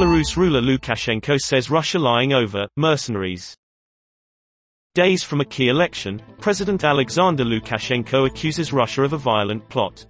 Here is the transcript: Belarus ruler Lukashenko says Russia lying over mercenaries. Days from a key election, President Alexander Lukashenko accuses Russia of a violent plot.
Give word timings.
Belarus 0.00 0.34
ruler 0.34 0.62
Lukashenko 0.62 1.38
says 1.38 1.68
Russia 1.68 1.98
lying 1.98 2.32
over 2.32 2.66
mercenaries. 2.78 3.54
Days 4.94 5.22
from 5.22 5.42
a 5.42 5.44
key 5.44 5.68
election, 5.68 6.22
President 6.40 6.84
Alexander 6.84 7.44
Lukashenko 7.44 8.26
accuses 8.26 8.72
Russia 8.72 9.02
of 9.02 9.12
a 9.12 9.18
violent 9.18 9.68
plot. 9.68 10.06